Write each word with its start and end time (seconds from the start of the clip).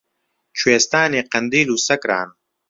کوێستانی 0.57 1.27
قەندیل 1.31 1.69
و 1.71 1.81
سەکران 1.87 2.29